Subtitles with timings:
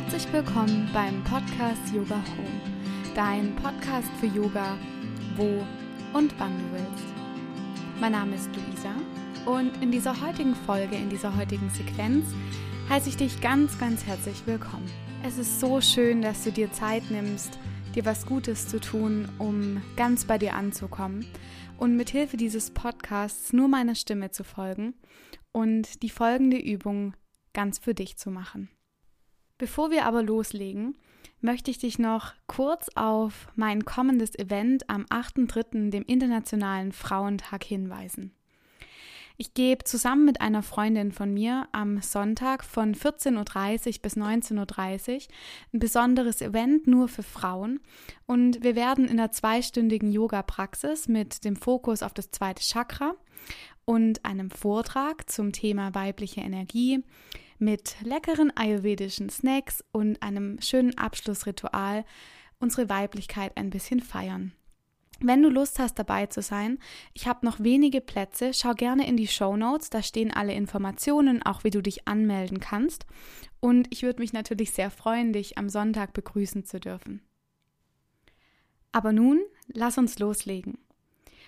[0.00, 2.60] Herzlich willkommen beim Podcast Yoga Home,
[3.16, 4.78] dein Podcast für Yoga,
[5.34, 5.66] wo
[6.16, 7.04] und wann du willst.
[8.00, 8.94] Mein Name ist Luisa
[9.44, 12.26] und in dieser heutigen Folge, in dieser heutigen Sequenz,
[12.88, 14.88] heiße ich dich ganz, ganz herzlich willkommen.
[15.24, 17.58] Es ist so schön, dass du dir Zeit nimmst,
[17.96, 21.26] dir was Gutes zu tun, um ganz bei dir anzukommen
[21.76, 24.94] und mit Hilfe dieses Podcasts nur meiner Stimme zu folgen
[25.50, 27.14] und die folgende Übung
[27.52, 28.68] ganz für dich zu machen.
[29.58, 30.96] Bevor wir aber loslegen,
[31.40, 38.32] möchte ich dich noch kurz auf mein kommendes Event am 8.3., dem Internationalen Frauentag, hinweisen.
[39.40, 45.14] Ich gebe zusammen mit einer Freundin von mir am Sonntag von 14.30 Uhr bis 19.30
[45.14, 45.20] Uhr
[45.72, 47.78] ein besonderes Event nur für Frauen
[48.26, 53.14] und wir werden in einer zweistündigen Yoga-Praxis mit dem Fokus auf das zweite Chakra
[53.84, 57.04] und einem Vortrag zum Thema weibliche Energie
[57.58, 62.04] mit leckeren ayurvedischen Snacks und einem schönen Abschlussritual
[62.60, 64.52] unsere Weiblichkeit ein bisschen feiern.
[65.20, 66.78] Wenn du Lust hast, dabei zu sein,
[67.12, 68.52] ich habe noch wenige Plätze.
[68.54, 72.60] Schau gerne in die Show Notes, da stehen alle Informationen, auch wie du dich anmelden
[72.60, 73.04] kannst.
[73.58, 77.22] Und ich würde mich natürlich sehr freuen, dich am Sonntag begrüßen zu dürfen.
[78.92, 80.78] Aber nun, lass uns loslegen.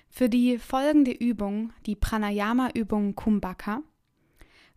[0.09, 3.83] Für die folgende Übung, die Pranayama-Übung Kumbhaka,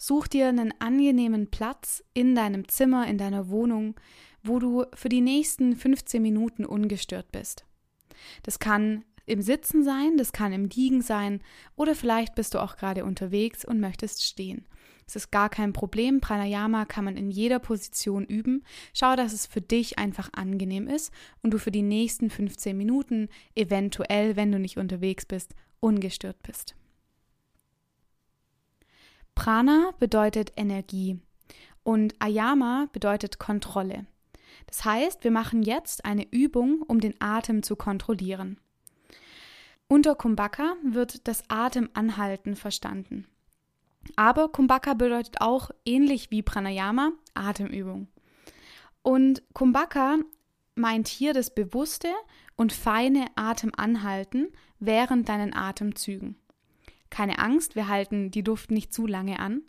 [0.06, 3.96] such dir einen angenehmen Platz in deinem Zimmer, in deiner Wohnung,
[4.44, 7.66] wo du für die nächsten 15 Minuten ungestört bist.
[8.44, 11.40] Das kann im Sitzen sein, das kann im Liegen sein
[11.78, 14.68] oder vielleicht bist du auch gerade unterwegs und möchtest stehen.
[15.08, 16.20] Es ist gar kein Problem.
[16.20, 18.66] Pranayama kann man in jeder Position üben.
[18.94, 23.30] Schau, dass es für dich einfach angenehm ist und du für die nächsten 15 Minuten,
[23.56, 26.76] eventuell, wenn du nicht unterwegs bist, ungestört bist.
[29.36, 31.20] Prana bedeutet Energie
[31.84, 34.06] und Ayama bedeutet Kontrolle.
[34.68, 38.60] Das heißt, wir machen jetzt eine Übung, um den Atem zu kontrollieren.
[39.88, 43.28] Unter Kumbhaka wird das Atemanhalten verstanden.
[44.16, 48.08] Aber Kumbhaka bedeutet auch, ähnlich wie Pranayama, Atemübung.
[49.02, 50.18] Und Kumbhaka
[50.76, 52.10] meint hier das bewusste
[52.56, 54.48] und feine Atemanhalten
[54.80, 56.38] während deinen Atemzügen.
[57.14, 59.62] Keine Angst, wir halten die Luft nicht zu lange an.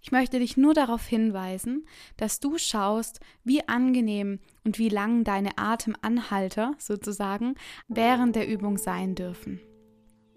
[0.00, 5.58] Ich möchte dich nur darauf hinweisen, dass du schaust, wie angenehm und wie lang deine
[5.58, 7.56] Atemanhalter sozusagen
[7.88, 9.60] während der Übung sein dürfen.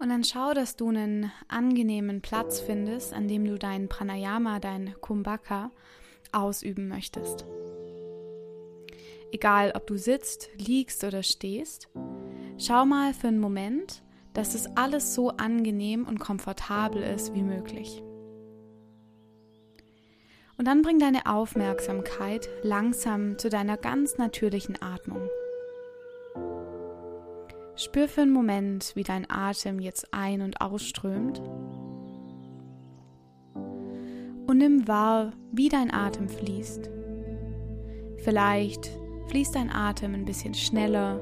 [0.00, 4.96] Und dann schau, dass du einen angenehmen Platz findest, an dem du dein Pranayama, dein
[5.00, 5.70] Kumbhaka
[6.32, 7.46] ausüben möchtest.
[9.30, 11.88] Egal, ob du sitzt, liegst oder stehst,
[12.58, 14.02] schau mal für einen Moment,
[14.34, 18.02] dass es alles so angenehm und komfortabel ist wie möglich.
[20.58, 25.28] Und dann bring deine Aufmerksamkeit langsam zu deiner ganz natürlichen Atmung.
[27.76, 31.40] Spür für einen Moment, wie dein Atem jetzt ein- und ausströmt.
[33.54, 36.90] Und nimm wahr, wie dein Atem fließt.
[38.24, 38.90] Vielleicht
[39.28, 41.20] fließt dein Atem ein bisschen schneller,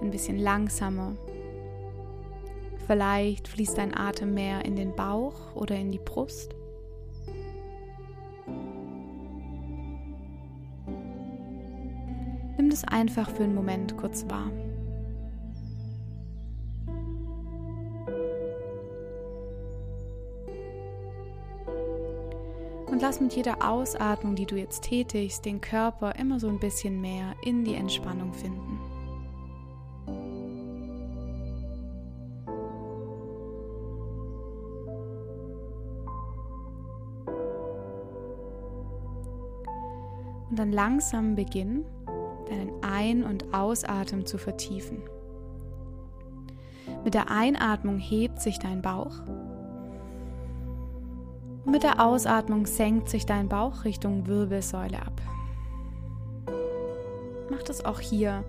[0.00, 1.16] ein bisschen langsamer.
[2.90, 6.56] Vielleicht fließt dein Atem mehr in den Bauch oder in die Brust.
[12.56, 14.50] Nimm das einfach für einen Moment kurz wahr.
[22.86, 27.00] Und lass mit jeder Ausatmung, die du jetzt tätigst, den Körper immer so ein bisschen
[27.00, 28.79] mehr in die Entspannung finden.
[40.50, 41.84] Und dann langsam beginnen,
[42.48, 45.02] deinen Ein- und Ausatmen zu vertiefen.
[47.04, 49.20] Mit der Einatmung hebt sich dein Bauch.
[51.64, 55.20] Und mit der Ausatmung senkt sich dein Bauch Richtung Wirbelsäule ab.
[57.50, 58.44] Mach das auch hier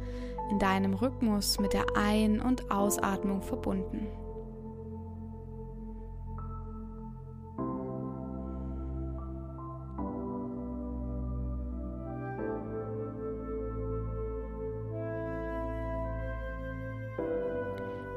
[0.50, 4.08] in deinem Rhythmus mit der Ein- und Ausatmung verbunden.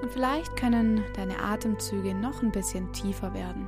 [0.03, 3.67] Und vielleicht können deine Atemzüge noch ein bisschen tiefer werden.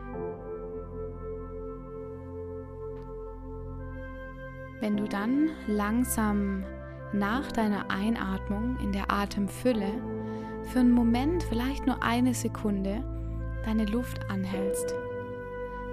[4.81, 6.65] Wenn du dann langsam
[7.13, 9.91] nach deiner Einatmung in der Atemfülle
[10.65, 13.03] für einen Moment, vielleicht nur eine Sekunde,
[13.65, 14.95] deine Luft anhältst.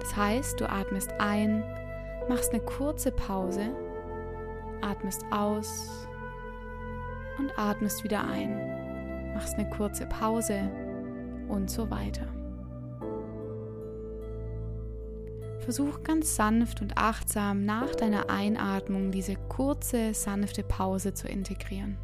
[0.00, 1.64] Das heißt, du atmest ein,
[2.28, 3.74] machst eine kurze Pause,
[4.82, 6.06] atmest aus
[7.38, 8.73] und atmest wieder ein.
[9.34, 10.70] Machst eine kurze Pause
[11.48, 12.26] und so weiter.
[15.60, 21.96] Versuch ganz sanft und achtsam nach deiner Einatmung diese kurze, sanfte Pause zu integrieren.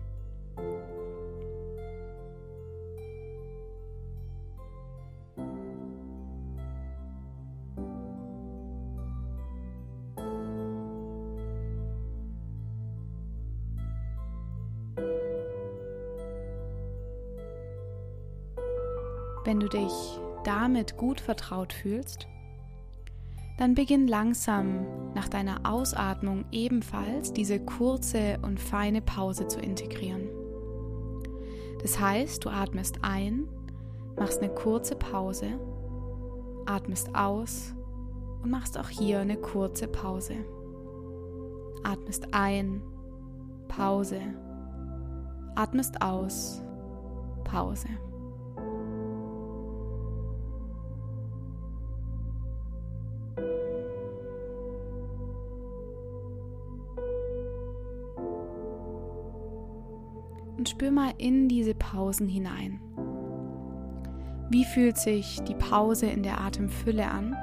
[19.51, 22.29] Wenn du dich damit gut vertraut fühlst,
[23.59, 30.29] dann beginn langsam nach deiner Ausatmung ebenfalls diese kurze und feine Pause zu integrieren.
[31.83, 33.49] Das heißt, du atmest ein,
[34.17, 35.59] machst eine kurze Pause,
[36.67, 37.75] atmest aus
[38.45, 40.37] und machst auch hier eine kurze Pause.
[41.83, 42.83] Atmest ein,
[43.67, 44.21] Pause,
[45.57, 46.63] atmest aus,
[47.43, 47.89] Pause.
[60.61, 62.83] Und spür mal in diese Pausen hinein.
[64.51, 67.35] Wie fühlt sich die Pause in der Atemfülle an?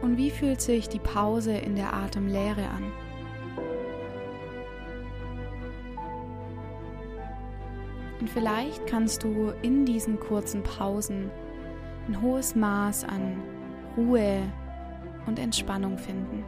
[0.00, 2.90] Und wie fühlt sich die Pause in der Atemlehre an?
[8.20, 11.30] Und vielleicht kannst du in diesen kurzen Pausen
[12.08, 13.42] ein hohes Maß an
[14.00, 14.42] Ruhe
[15.26, 16.44] und Entspannung finden.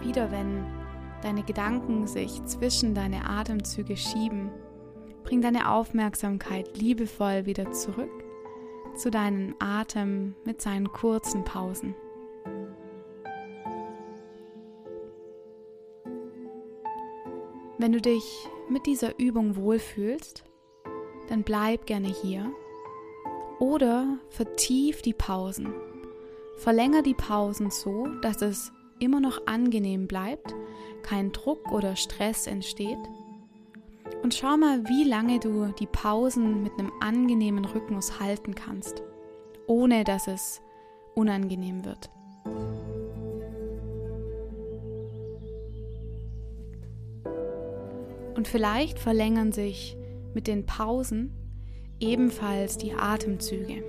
[0.00, 0.64] wieder, wenn
[1.22, 4.50] deine Gedanken sich zwischen deine Atemzüge schieben,
[5.22, 8.27] bring deine Aufmerksamkeit liebevoll wieder zurück
[8.98, 11.94] zu deinem Atem mit seinen kurzen Pausen.
[17.78, 20.42] Wenn du dich mit dieser Übung wohlfühlst,
[21.28, 22.50] dann bleib gerne hier
[23.60, 25.72] oder vertief die Pausen.
[26.56, 30.54] Verlänger die Pausen so, dass es immer noch angenehm bleibt,
[31.02, 32.98] kein Druck oder Stress entsteht.
[34.28, 39.02] Und schau mal, wie lange du die Pausen mit einem angenehmen Rhythmus halten kannst,
[39.66, 40.60] ohne dass es
[41.14, 42.10] unangenehm wird.
[48.36, 49.96] Und vielleicht verlängern sich
[50.34, 51.32] mit den Pausen
[51.98, 53.82] ebenfalls die Atemzüge.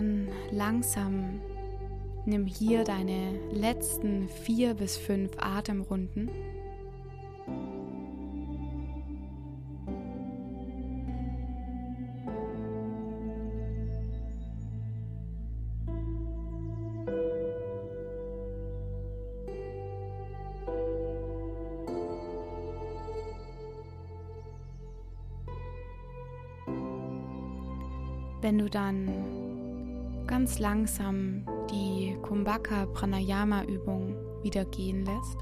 [0.00, 1.40] Dann langsam
[2.24, 6.30] nimm hier deine letzten vier bis fünf Atemrunden.
[28.42, 29.19] Wenn du dann
[30.30, 35.36] ganz langsam die Kumbhaka Pranayama Übung wieder gehen lässt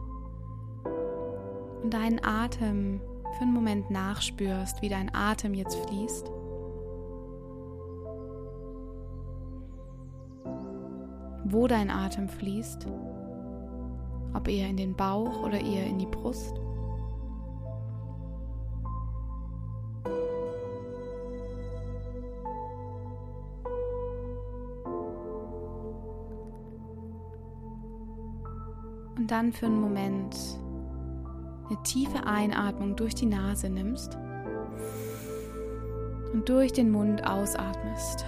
[1.83, 2.99] und deinen Atem
[3.37, 6.33] für einen Moment nachspürst, wie dein Atem jetzt fließt.
[11.45, 12.87] Wo dein Atem fließt,
[14.33, 16.59] ob eher in den Bauch oder eher in die Brust.
[29.31, 30.37] Dann für einen Moment
[31.69, 34.17] eine tiefe Einatmung durch die Nase nimmst
[36.33, 38.25] und durch den Mund ausatmest.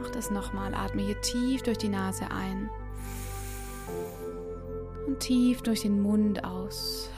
[0.00, 0.74] Mach das nochmal.
[0.74, 2.70] Atme hier tief durch die Nase ein
[5.06, 7.10] und tief durch den Mund aus.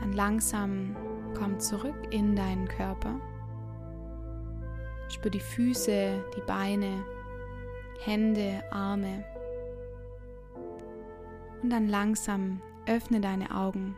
[0.00, 0.96] Dann langsam
[1.38, 3.20] komm zurück in deinen Körper.
[5.08, 7.04] Spür die Füße, die Beine,
[8.04, 9.24] Hände, Arme.
[11.62, 13.96] Und dann langsam öffne deine Augen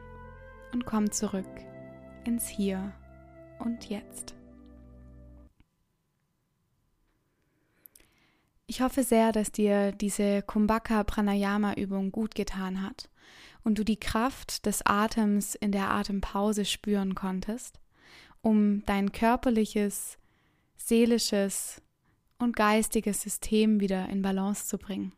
[0.72, 1.46] und komm zurück
[2.24, 2.92] ins Hier
[3.58, 4.34] und Jetzt.
[8.70, 13.10] Ich hoffe sehr, dass dir diese Kumbhaka Pranayama Übung gut getan hat
[13.64, 17.80] und du die Kraft des Atems in der Atempause spüren konntest,
[18.42, 20.18] um dein körperliches,
[20.80, 21.82] seelisches
[22.38, 25.12] und geistiges System wieder in Balance zu bringen.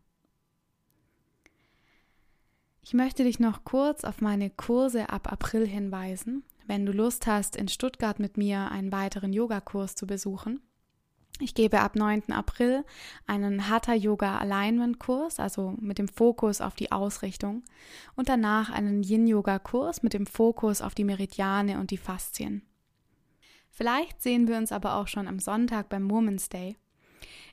[2.82, 7.54] Ich möchte dich noch kurz auf meine Kurse ab April hinweisen, wenn du Lust hast,
[7.54, 10.60] in Stuttgart mit mir einen weiteren Yogakurs zu besuchen.
[11.38, 12.32] Ich gebe ab 9.
[12.32, 12.84] April
[13.26, 17.62] einen Hatha Yoga Alignment Kurs, also mit dem Fokus auf die Ausrichtung,
[18.16, 22.62] und danach einen Yin Yoga Kurs mit dem Fokus auf die Meridiane und die Faszien.
[23.72, 26.76] Vielleicht sehen wir uns aber auch schon am Sonntag beim Women's Day.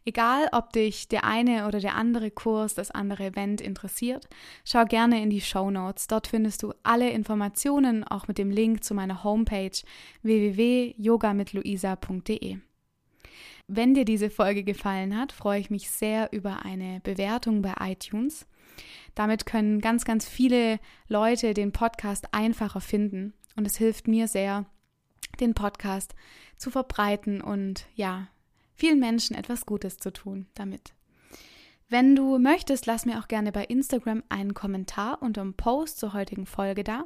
[0.05, 4.27] Egal, ob dich der eine oder der andere Kurs, das andere Event interessiert,
[4.65, 6.07] schau gerne in die Show Notes.
[6.07, 9.71] Dort findest du alle Informationen, auch mit dem Link zu meiner Homepage
[10.23, 12.57] www.yogamitluisa.de.
[13.67, 18.45] Wenn dir diese Folge gefallen hat, freue ich mich sehr über eine Bewertung bei iTunes.
[19.15, 24.65] Damit können ganz, ganz viele Leute den Podcast einfacher finden und es hilft mir sehr,
[25.41, 26.15] den Podcast
[26.57, 28.27] zu verbreiten und ja,
[28.73, 30.93] vielen Menschen etwas Gutes zu tun damit.
[31.89, 36.13] Wenn du möchtest, lass mir auch gerne bei Instagram einen Kommentar unter dem Post zur
[36.13, 37.05] heutigen Folge da.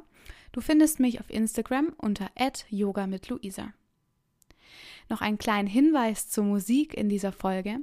[0.52, 2.30] Du findest mich auf Instagram unter
[2.68, 3.72] yoga mit Luisa.
[5.08, 7.78] Noch einen kleinen Hinweis zur Musik in dieser Folge.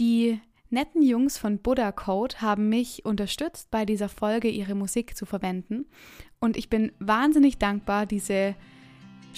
[0.00, 5.24] Die netten Jungs von Buddha Code haben mich unterstützt, bei dieser Folge ihre Musik zu
[5.24, 5.86] verwenden.
[6.40, 8.54] Und ich bin wahnsinnig dankbar, diese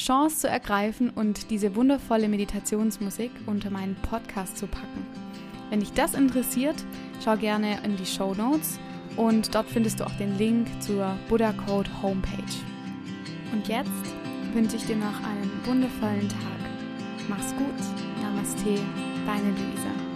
[0.00, 5.06] Chance zu ergreifen und diese wundervolle Meditationsmusik unter meinen Podcast zu packen.
[5.68, 6.76] Wenn dich das interessiert,
[7.22, 8.80] schau gerne in die Show Notes
[9.16, 12.56] und dort findest du auch den Link zur Buddha Code Homepage.
[13.52, 13.90] Und jetzt
[14.54, 17.28] wünsche ich dir noch einen wundervollen Tag.
[17.28, 17.66] Mach's gut.
[18.22, 18.80] Namaste,
[19.26, 20.09] deine Luisa.